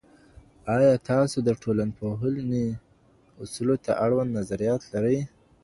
[0.75, 2.65] آیا تاسو د ټولنپوهني
[3.41, 5.19] اصولو ته اړوند نظریات لرئ؟